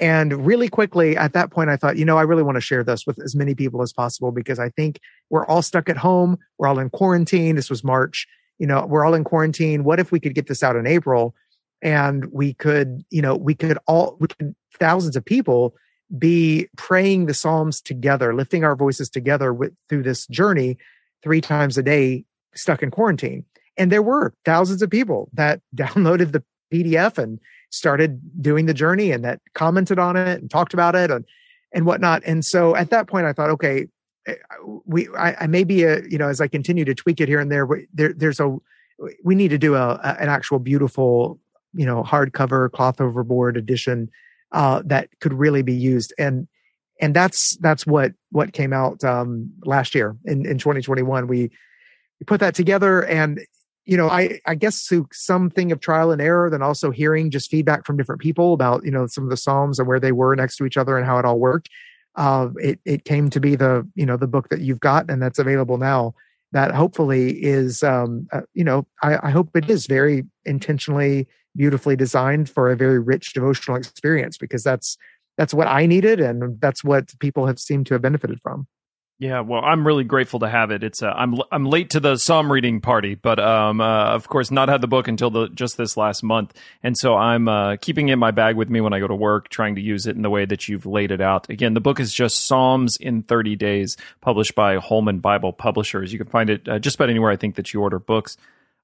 [0.00, 2.84] and really quickly at that point, I thought, you know, I really want to share
[2.84, 6.38] this with as many people as possible because I think we're all stuck at home.
[6.56, 7.56] We're all in quarantine.
[7.56, 8.26] This was March.
[8.58, 9.84] You know, we're all in quarantine.
[9.84, 11.34] What if we could get this out in April
[11.82, 15.74] and we could, you know, we could all, we could, thousands of people
[16.16, 20.78] be praying the Psalms together, lifting our voices together with, through this journey
[21.22, 23.44] three times a day, stuck in quarantine.
[23.76, 27.38] And there were thousands of people that downloaded the PDF and
[27.70, 31.24] started doing the journey and that commented on it and talked about it and,
[31.72, 32.22] and whatnot.
[32.24, 33.86] And so at that point, I thought, okay,
[34.26, 34.34] eh,
[34.86, 37.40] we, I, I may be a, you know, as I continue to tweak it here
[37.40, 38.56] and there, there there's a,
[39.22, 41.38] we need to do a, an actual beautiful,
[41.74, 44.10] you know, hardcover cloth overboard edition
[44.52, 46.12] uh, that could really be used.
[46.18, 46.48] And
[47.00, 51.26] and that's that's what what came out um, last year in in 2021.
[51.26, 51.50] We
[52.20, 53.40] we put that together, and
[53.88, 57.50] you know, I I guess through something of trial and error, then also hearing just
[57.50, 60.36] feedback from different people about you know some of the psalms and where they were
[60.36, 61.70] next to each other and how it all worked.
[62.14, 65.22] Uh, it it came to be the you know the book that you've got and
[65.22, 66.14] that's available now
[66.52, 71.96] that hopefully is um, uh, you know I, I, hope it is very intentionally beautifully
[71.96, 74.98] designed for a very rich devotional experience because that's
[75.38, 78.66] that's what I needed and that's what people have seemed to have benefited from.
[79.20, 80.84] Yeah, well, I'm really grateful to have it.
[80.84, 84.52] It's uh, I'm I'm late to the psalm reading party, but um, uh, of course,
[84.52, 86.54] not had the book until the, just this last month,
[86.84, 89.16] and so I'm uh, keeping it in my bag with me when I go to
[89.16, 91.50] work, trying to use it in the way that you've laid it out.
[91.50, 96.12] Again, the book is just Psalms in 30 Days, published by Holman Bible Publishers.
[96.12, 98.36] You can find it uh, just about anywhere I think that you order books.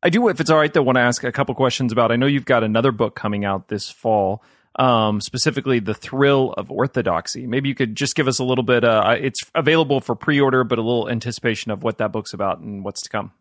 [0.03, 2.11] I do, if it's all right, though, want to ask a couple questions about.
[2.11, 4.43] I know you've got another book coming out this fall,
[4.77, 7.47] um, specifically the thrill of orthodoxy.
[7.47, 8.85] Maybe you could just give us a little bit.
[8.85, 12.85] Uh, it's available for pre-order, but a little anticipation of what that book's about and
[12.85, 13.33] what's to come.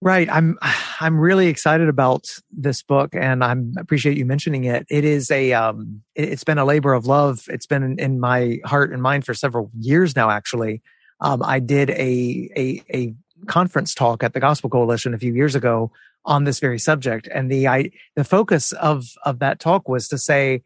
[0.00, 0.58] Right, I'm
[0.98, 4.84] I'm really excited about this book, and I appreciate you mentioning it.
[4.90, 7.44] It is a um, it's been a labor of love.
[7.48, 10.28] It's been in, in my heart and mind for several years now.
[10.28, 10.82] Actually,
[11.20, 13.14] um, I did a a a
[13.46, 15.92] conference talk at the Gospel Coalition a few years ago
[16.24, 20.18] on this very subject, and the I the focus of of that talk was to
[20.18, 20.64] say,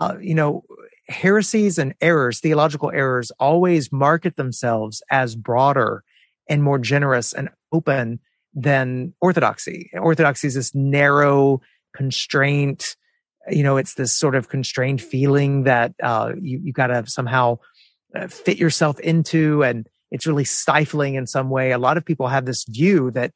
[0.00, 0.64] uh, you know,
[1.08, 6.02] heresies and errors, theological errors, always market themselves as broader
[6.48, 8.18] and more generous and open
[8.54, 9.90] than orthodoxy.
[9.94, 11.60] Orthodoxy is this narrow
[11.94, 12.96] constraint.
[13.48, 17.58] You know, it's this sort of constrained feeling that uh, you you got to somehow
[18.14, 21.70] uh, fit yourself into and it's really stifling in some way.
[21.70, 23.32] A lot of people have this view that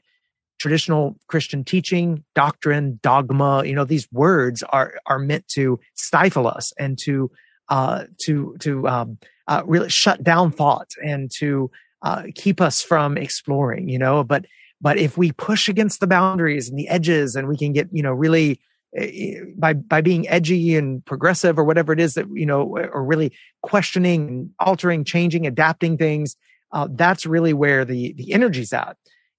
[0.58, 6.72] traditional Christian teaching, doctrine, dogma, you know, these words are are meant to stifle us
[6.78, 7.30] and to
[7.68, 11.70] uh, to to um, uh, really shut down thought and to
[12.02, 13.88] uh, keep us from exploring.
[13.88, 14.46] You know, but
[14.80, 18.02] but if we push against the boundaries and the edges, and we can get you
[18.02, 18.60] know really
[18.96, 23.04] eh, by by being edgy and progressive or whatever it is that you know or
[23.04, 26.36] really questioning altering changing adapting things
[26.74, 28.96] uh, that's really where the the energy's at.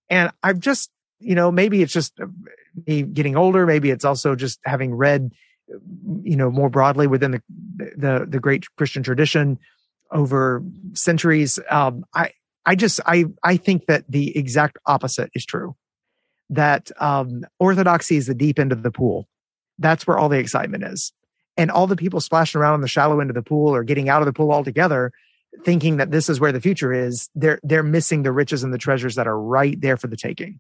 [0.10, 2.28] And I've just, you know, maybe it's just uh,
[2.88, 3.66] me getting older.
[3.66, 5.32] Maybe it's also just having read,
[6.24, 7.42] you know, more broadly within the
[7.98, 9.60] the, the great Christian tradition
[10.12, 11.60] over centuries.
[11.70, 12.32] Um, I
[12.66, 15.76] I just I I think that the exact opposite is true.
[16.50, 19.28] That um, orthodoxy is the deep end of the pool.
[19.80, 21.12] That's where all the excitement is.
[21.58, 24.10] And all the people splashing around in the shallow end of the pool or getting
[24.10, 25.12] out of the pool altogether
[25.64, 28.78] thinking that this is where the future is, they're they're missing the riches and the
[28.78, 30.60] treasures that are right there for the taking.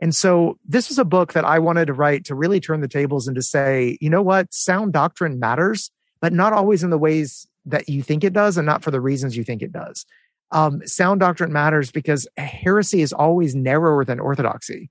[0.00, 2.88] And so this was a book that I wanted to write to really turn the
[2.88, 6.98] tables and to say, you know what, sound doctrine matters, but not always in the
[6.98, 10.04] ways that you think it does and not for the reasons you think it does.
[10.50, 14.90] Um, sound doctrine matters because heresy is always narrower than orthodoxy.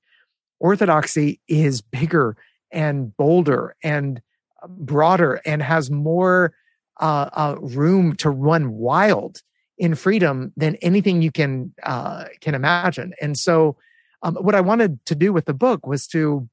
[0.59, 2.35] Orthodoxy is bigger
[2.71, 4.21] and bolder and
[4.67, 6.53] broader and has more
[6.99, 9.41] uh, uh, room to run wild
[9.77, 13.13] in freedom than anything you can uh, can imagine.
[13.21, 13.77] And so,
[14.23, 16.49] um, what I wanted to do with the book was to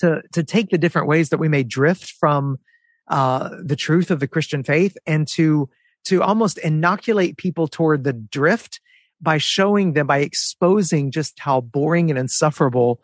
[0.00, 2.58] to to take the different ways that we may drift from
[3.08, 5.68] uh, the truth of the Christian faith and to
[6.04, 8.80] to almost inoculate people toward the drift
[9.20, 13.00] by showing them by exposing just how boring and insufferable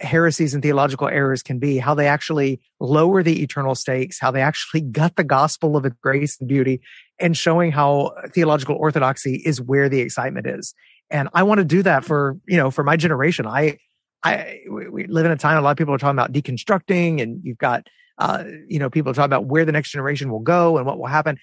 [0.00, 4.40] heresies and theological errors can be, how they actually lower the eternal stakes, how they
[4.40, 6.80] actually gut the gospel of grace and beauty,
[7.18, 10.74] and showing how theological orthodoxy is where the excitement is.
[11.10, 13.46] And I want to do that for, you know, for my generation.
[13.46, 13.78] I,
[14.22, 17.40] I, we live in a time a lot of people are talking about deconstructing and
[17.44, 17.86] you've got,
[18.18, 21.06] uh, you know, people talking about where the next generation will go and what will
[21.06, 21.38] happen.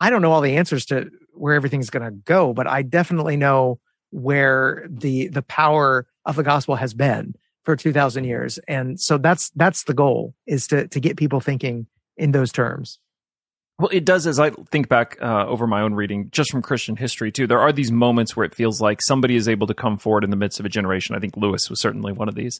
[0.00, 3.36] I don't know all the answers to where everything's going to go, but I definitely
[3.36, 3.78] know
[4.10, 7.34] where the, the power of the gospel has been
[7.66, 11.86] for 2000 years and so that's that's the goal is to to get people thinking
[12.16, 13.00] in those terms
[13.78, 16.96] well, it does as I think back uh, over my own reading, just from Christian
[16.96, 17.46] history too.
[17.46, 20.30] There are these moments where it feels like somebody is able to come forward in
[20.30, 21.14] the midst of a generation.
[21.14, 22.58] I think Lewis was certainly one of these,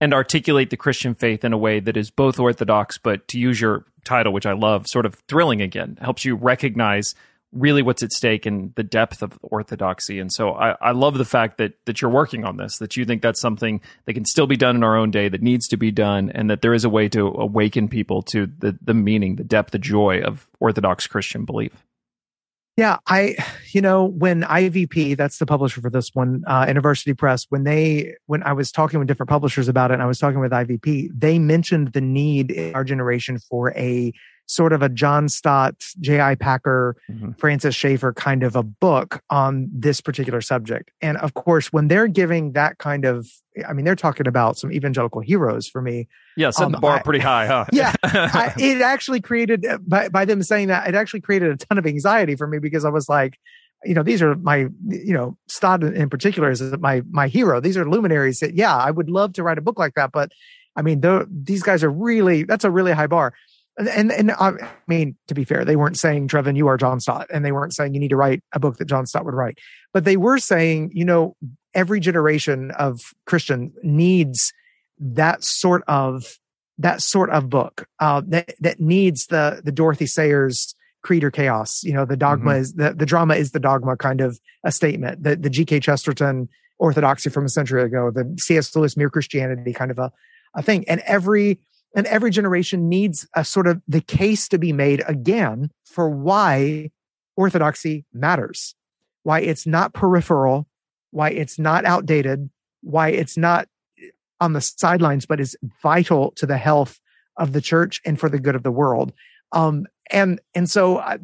[0.00, 3.60] and articulate the Christian faith in a way that is both orthodox, but to use
[3.60, 5.98] your title, which I love, sort of thrilling again.
[6.00, 7.14] Helps you recognize
[7.52, 10.18] really what's at stake and the depth of orthodoxy.
[10.18, 13.04] And so I, I love the fact that that you're working on this, that you
[13.04, 15.76] think that's something that can still be done in our own day, that needs to
[15.76, 19.36] be done, and that there is a way to awaken people to the the meaning,
[19.36, 21.84] the depth, the joy of Orthodox Christian belief.
[22.78, 23.36] Yeah, I,
[23.72, 28.14] you know, when IVP, that's the publisher for this one, uh, InterVarsity Press, when they,
[28.26, 31.10] when I was talking with different publishers about it and I was talking with IVP,
[31.14, 34.10] they mentioned the need in our generation for a
[34.46, 36.34] sort of a John Stott, J.I.
[36.34, 37.32] Packer, mm-hmm.
[37.32, 40.90] Francis Schaeffer kind of a book on this particular subject.
[41.00, 43.28] And of course, when they're giving that kind of,
[43.66, 46.08] I mean, they're talking about some evangelical heroes for me.
[46.36, 47.66] Yeah, set um, the bar I, pretty high, huh?
[47.72, 47.94] Yeah.
[48.02, 51.86] I, it actually created, by, by them saying that, it actually created a ton of
[51.86, 53.38] anxiety for me because I was like,
[53.84, 57.60] you know, these are my, you know, Stott in particular is my, my hero.
[57.60, 60.12] These are luminaries that, yeah, I would love to write a book like that.
[60.12, 60.30] But
[60.76, 63.34] I mean, these guys are really, that's a really high bar
[63.78, 64.52] and and I
[64.86, 67.74] mean to be fair, they weren't saying Trevin, you are John Stott, and they weren't
[67.74, 69.58] saying you need to write a book that John Stott would write,
[69.92, 71.36] but they were saying, you know,
[71.74, 74.52] every generation of Christian needs
[74.98, 76.24] that sort of
[76.78, 81.82] that sort of book uh, that that needs the the Dorothy Sayers creed or chaos.
[81.82, 82.60] You know, the dogma mm-hmm.
[82.60, 85.22] is the the drama is the dogma kind of a statement.
[85.22, 85.80] The the G.K.
[85.80, 88.74] Chesterton orthodoxy from a century ago, the C.S.
[88.74, 90.12] Lewis mere Christianity kind of a
[90.54, 91.58] a thing, and every
[91.94, 96.90] and every generation needs a sort of the case to be made again for why
[97.36, 98.74] orthodoxy matters,
[99.22, 100.66] why it's not peripheral,
[101.10, 102.50] why it's not outdated,
[102.82, 103.68] why it's not
[104.40, 107.00] on the sidelines, but is vital to the health
[107.36, 109.12] of the church and for the good of the world.
[109.52, 111.18] Um, and and so uh,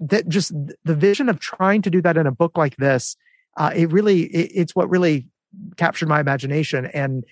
[0.00, 0.52] that just
[0.84, 3.16] the vision of trying to do that in a book like this,
[3.56, 5.28] uh, it really it, it's what really
[5.76, 7.24] captured my imagination and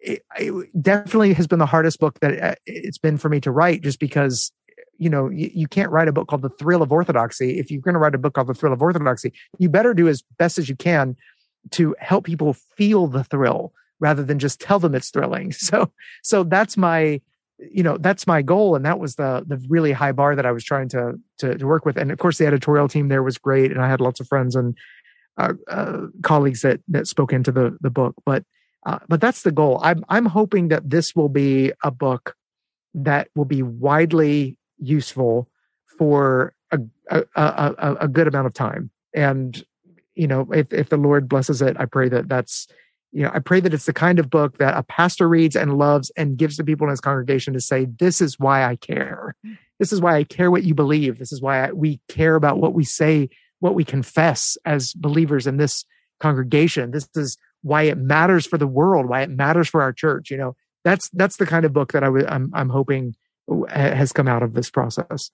[0.00, 3.50] it, it, definitely has been the hardest book that uh, it's been for me to
[3.50, 4.52] write just because
[4.98, 7.58] you know you, you can't write a book called the thrill of orthodoxy.
[7.58, 10.08] If you're going to write a book called the thrill of orthodoxy you better do
[10.08, 11.16] as best as you can
[11.72, 15.52] to help people feel the thrill rather than just tell them it's thrilling.
[15.58, 17.20] So so that's my
[17.58, 20.50] you know that's my goal and that was the the really high bar that i
[20.50, 21.96] was trying to to, to work with.
[21.96, 24.56] And of course the editorial team there was great and i had lots of friends
[24.56, 24.76] and
[25.38, 28.14] uh, uh, colleagues that that spoke into the the book.
[28.24, 28.44] But
[28.86, 29.80] uh, but that's the goal.
[29.82, 32.34] I'm I'm hoping that this will be a book
[32.94, 35.48] that will be widely useful
[35.98, 38.90] for a a, a, a good amount of time.
[39.14, 39.62] And
[40.14, 42.66] you know, if if the Lord blesses it, I pray that that's
[43.12, 45.76] you know, I pray that it's the kind of book that a pastor reads and
[45.76, 49.34] loves and gives to people in his congregation to say, "This is why I care.
[49.78, 51.18] This is why I care what you believe.
[51.18, 55.46] This is why I, we care about what we say, what we confess as believers
[55.46, 55.84] in this
[56.20, 56.92] congregation.
[56.92, 60.30] This is why it matters for the world, why it matters for our church.
[60.30, 63.14] You know, that's that's the kind of book that I w- I'm I'm hoping
[63.68, 65.30] has come out of this process.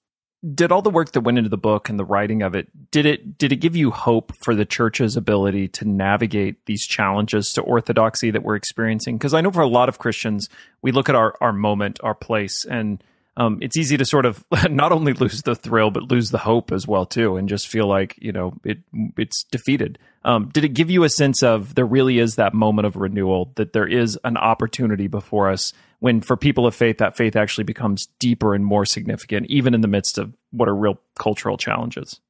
[0.55, 3.07] Did all the work that went into the book and the writing of it did
[3.07, 7.63] it did it give you hope for the church's ability to navigate these challenges to
[7.63, 9.17] orthodoxy that we're experiencing?
[9.17, 10.49] Because I know for a lot of Christians,
[10.83, 13.03] we look at our our moment, our place, and
[13.37, 16.73] um, it's easy to sort of not only lose the thrill but lose the hope
[16.73, 18.79] as well too, and just feel like you know it
[19.17, 19.99] it's defeated.
[20.25, 23.53] Um, did it give you a sense of there really is that moment of renewal,
[23.57, 27.65] that there is an opportunity before us when, for people of faith, that faith actually
[27.65, 32.21] becomes deeper and more significant, even in the midst of what are real cultural challenges?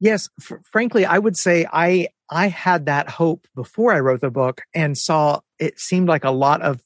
[0.00, 4.30] Yes, f- frankly, I would say I I had that hope before I wrote the
[4.30, 6.82] book and saw it seemed like a lot of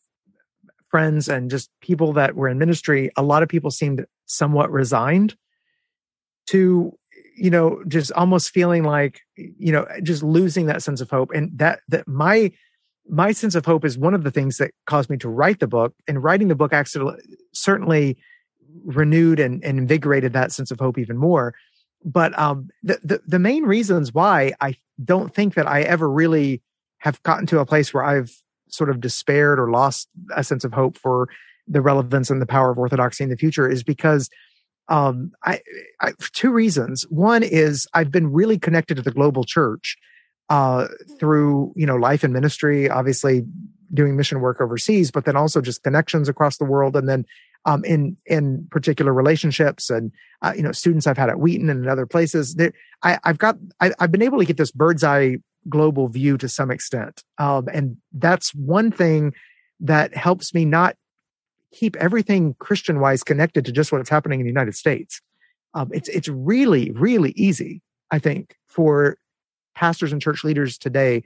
[0.94, 5.34] friends and just people that were in ministry, a lot of people seemed somewhat resigned
[6.46, 6.96] to,
[7.36, 11.32] you know, just almost feeling like, you know, just losing that sense of hope.
[11.34, 12.52] And that, that my,
[13.08, 15.66] my sense of hope is one of the things that caused me to write the
[15.66, 17.16] book and writing the book actually
[17.52, 18.16] certainly
[18.84, 21.56] renewed and, and invigorated that sense of hope even more.
[22.04, 26.62] But um, the, the, the main reasons why I don't think that I ever really
[26.98, 30.72] have gotten to a place where I've sort of despaired or lost a sense of
[30.72, 31.28] hope for
[31.66, 34.28] the relevance and the power of orthodoxy in the future is because
[34.88, 35.60] um, I,
[36.00, 37.04] I two reasons.
[37.08, 39.96] One is I've been really connected to the global church
[40.50, 43.44] uh, through you know life and ministry, obviously
[43.92, 47.24] doing mission work overseas, but then also just connections across the world, and then
[47.64, 50.12] um, in in particular relationships and
[50.42, 52.54] uh, you know students I've had at Wheaton and in other places.
[52.54, 52.72] There,
[53.02, 55.38] I, have got I, have been able to get this bird's eye
[55.68, 57.22] global view to some extent.
[57.38, 59.32] Um, and that's one thing
[59.80, 60.96] that helps me not
[61.72, 65.20] keep everything Christian wise connected to just what's happening in the United States.
[65.74, 69.16] Um, it's, it's really, really easy, I think, for
[69.74, 71.24] pastors and church leaders today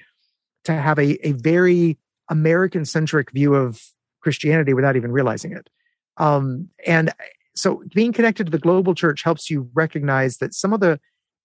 [0.65, 1.99] to have a, a very
[2.31, 3.81] American centric view of
[4.21, 5.69] Christianity without even realizing it.
[6.17, 7.13] Um, and
[7.55, 10.99] so being connected to the global church helps you recognize that some of the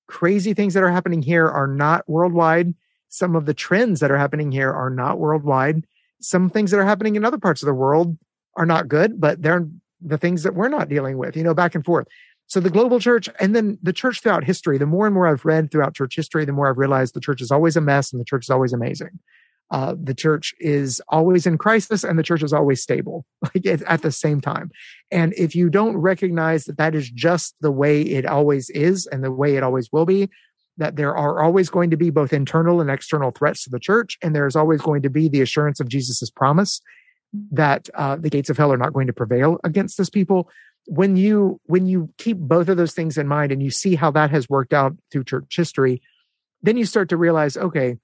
[0.07, 2.73] crazy things that are happening here are not worldwide.
[3.13, 5.85] Some of the trends that are happening here are not worldwide.
[6.19, 8.17] Some things that are happening in other parts of the world
[8.57, 9.67] are not good, but they're
[10.01, 12.07] the things that we're not dealing with, you know, back and forth.
[12.47, 15.45] So the global church and then the church throughout history, the more and more I've
[15.45, 18.19] read throughout church history, the more I've realized the church is always a mess and
[18.19, 19.19] the church is always amazing.
[19.69, 24.01] Uh, the church is always in crisis and the church is always stable like at
[24.01, 24.71] the same time.
[25.11, 29.23] And if you don't recognize that that is just the way it always is and
[29.23, 30.31] the way it always will be,
[30.77, 34.17] that there are always going to be both internal and external threats to the church,
[34.21, 36.81] and there's always going to be the assurance of Jesus' promise
[37.51, 40.49] that uh, the gates of hell are not going to prevail against this people.
[40.85, 44.11] When you when you keep both of those things in mind and you see how
[44.11, 46.01] that has worked out through church history
[46.63, 47.97] then you start to realize okay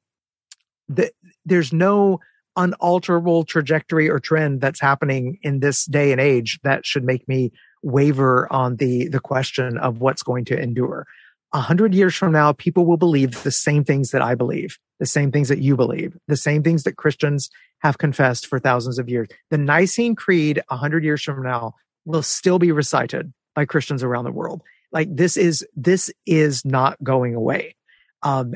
[0.89, 1.13] that
[1.45, 2.20] there's no
[2.55, 7.51] unalterable trajectory or trend that's happening in this day and age that should make me
[7.82, 11.07] waver on the the question of what's going to endure
[11.54, 15.06] a hundred years from now people will believe the same things that i believe the
[15.06, 19.10] same things that you believe the same things that christians have confessed for thousands of
[19.10, 21.74] years the nicene creed a hundred years from now
[22.06, 24.62] will still be recited by Christians around the world.
[24.91, 27.76] Like this is, this is not going away.
[28.24, 28.54] Um,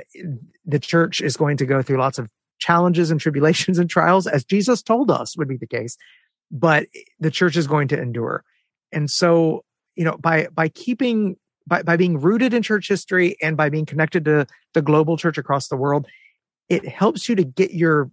[0.65, 2.29] the church is going to go through lots of
[2.59, 5.97] challenges and tribulations and trials as Jesus told us would be the case,
[6.51, 6.87] but
[7.19, 8.43] the church is going to endure.
[8.91, 9.63] And so,
[9.95, 11.37] you know, by, by keeping,
[11.67, 15.37] by, by being rooted in church history and by being connected to the global church
[15.37, 16.07] across the world,
[16.69, 18.09] it helps you to get your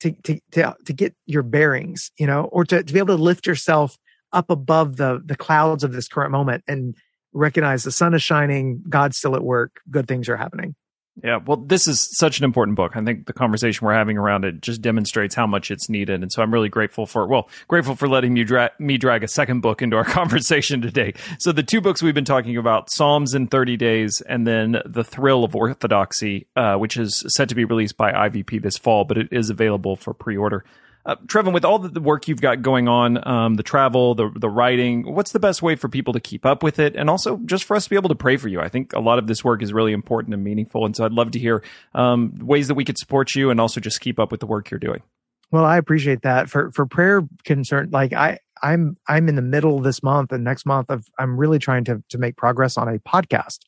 [0.00, 3.22] to, to, to, to get your bearings, you know, or to, to be able to
[3.22, 3.96] lift yourself
[4.32, 6.96] up above the the clouds of this current moment and
[7.32, 10.74] recognize the sun is shining, God's still at work, good things are happening.
[11.22, 12.96] Yeah, well, this is such an important book.
[12.96, 16.32] I think the conversation we're having around it just demonstrates how much it's needed, and
[16.32, 19.60] so I'm really grateful for well, grateful for letting you dra- me drag a second
[19.60, 21.12] book into our conversation today.
[21.38, 25.04] So the two books we've been talking about: Psalms in 30 Days, and then The
[25.04, 29.18] Thrill of Orthodoxy, uh, which is set to be released by IVP this fall, but
[29.18, 30.64] it is available for pre-order.
[31.04, 34.48] Uh, Trevin, with all the work you've got going on, um, the travel, the the
[34.48, 37.64] writing, what's the best way for people to keep up with it, and also just
[37.64, 38.60] for us to be able to pray for you?
[38.60, 41.12] I think a lot of this work is really important and meaningful, and so I'd
[41.12, 44.30] love to hear um, ways that we could support you, and also just keep up
[44.30, 45.02] with the work you're doing.
[45.50, 46.48] Well, I appreciate that.
[46.48, 50.64] For for prayer concern, like I I'm I'm in the middle this month and next
[50.66, 53.58] month of I'm really trying to to make progress on a podcast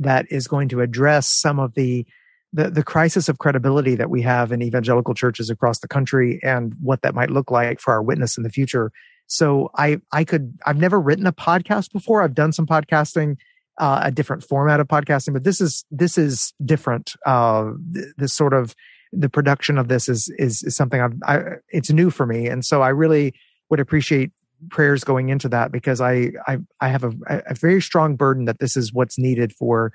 [0.00, 2.06] that is going to address some of the
[2.52, 6.74] the, the crisis of credibility that we have in evangelical churches across the country and
[6.80, 8.90] what that might look like for our witness in the future.
[9.26, 12.22] So I, I could, I've never written a podcast before.
[12.22, 13.36] I've done some podcasting,
[13.78, 17.14] uh, a different format of podcasting, but this is, this is different.
[17.24, 17.70] Uh,
[18.16, 18.74] this sort of,
[19.12, 22.48] the production of this is, is, is something I've, I, it's new for me.
[22.48, 23.34] And so I really
[23.68, 24.32] would appreciate
[24.68, 27.12] prayers going into that because I, I, I have a,
[27.48, 29.92] a very strong burden that this is what's needed for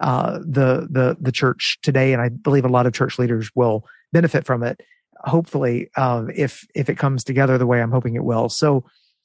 [0.00, 3.84] uh, the the the church today, and I believe a lot of church leaders will
[4.12, 4.80] benefit from it.
[5.24, 8.48] Hopefully, uh, if if it comes together the way I'm hoping it will.
[8.48, 8.84] So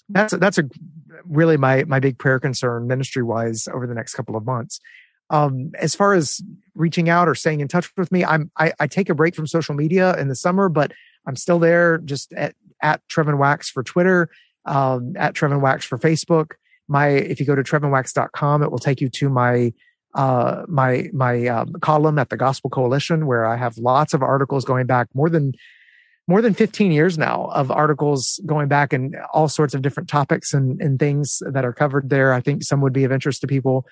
[0.09, 0.63] that's that's a
[1.25, 4.79] really my my big prayer concern ministry wise over the next couple of months.
[5.29, 6.41] Um, as far as
[6.75, 9.47] reaching out or staying in touch with me, I'm I, I take a break from
[9.47, 10.91] social media in the summer, but
[11.25, 11.99] I'm still there.
[11.99, 14.29] Just at at Trevin Wax for Twitter,
[14.65, 16.51] um, at Trevin Wax for Facebook.
[16.87, 19.73] My if you go to trevinwax.com, it will take you to my
[20.15, 24.65] uh, my my um, column at the Gospel Coalition, where I have lots of articles
[24.65, 25.53] going back more than
[26.27, 30.53] more than 15 years now of articles going back and all sorts of different topics
[30.53, 32.31] and, and things that are covered there.
[32.31, 33.85] I think some would be of interest to people.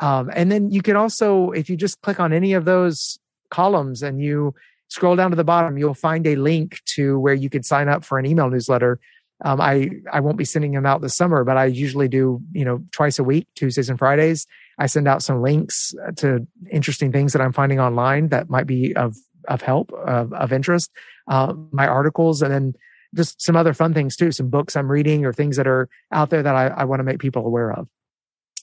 [0.00, 3.18] Um, and then you can also, if you just click on any of those
[3.50, 4.54] columns and you
[4.88, 8.04] scroll down to the bottom, you'll find a link to where you could sign up
[8.04, 9.00] for an email newsletter.
[9.44, 12.64] Um, I I won't be sending them out this summer, but I usually do you
[12.64, 14.46] know twice a week, Tuesdays and Fridays,
[14.78, 18.94] I send out some links to interesting things that I'm finding online that might be
[18.94, 19.16] of
[19.48, 20.90] of help of, of interest.
[21.26, 22.74] Uh, my articles and then
[23.14, 26.30] just some other fun things too, some books I'm reading or things that are out
[26.30, 27.88] there that I, I want to make people aware of.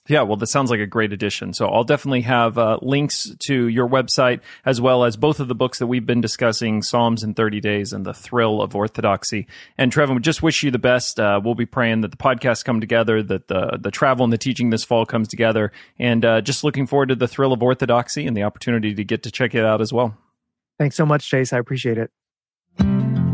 [0.08, 1.54] Yeah, well, this sounds like a great addition.
[1.54, 5.56] So I'll definitely have uh, links to your website as well as both of the
[5.56, 9.48] books that we've been discussing Psalms in 30 Days and The Thrill of Orthodoxy.
[9.78, 11.20] And Trevin, we just wish you the best.
[11.20, 14.38] Uh, we'll be praying that the podcasts come together, that the, the travel and the
[14.38, 18.28] teaching this fall comes together, and uh, just looking forward to The Thrill of Orthodoxy
[18.28, 20.16] and the opportunity to get to check it out as well.
[20.78, 21.52] Thanks so much, Chase.
[21.52, 23.25] I appreciate it.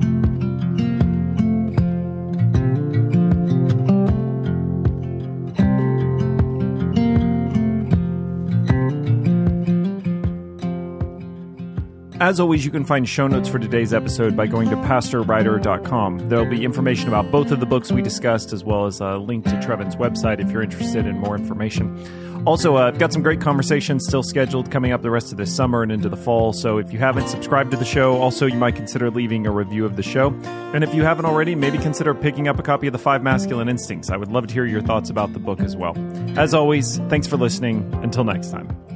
[12.21, 16.29] As always, you can find show notes for today's episode by going to pastorwriter.com.
[16.29, 19.43] There'll be information about both of the books we discussed, as well as a link
[19.45, 22.43] to Trevin's website if you're interested in more information.
[22.45, 25.51] Also, uh, I've got some great conversations still scheduled coming up the rest of this
[25.51, 26.53] summer and into the fall.
[26.53, 29.83] So if you haven't subscribed to the show, also you might consider leaving a review
[29.83, 30.27] of the show.
[30.75, 33.67] And if you haven't already, maybe consider picking up a copy of The Five Masculine
[33.67, 34.11] Instincts.
[34.11, 35.97] I would love to hear your thoughts about the book as well.
[36.37, 37.91] As always, thanks for listening.
[38.03, 38.90] Until next time.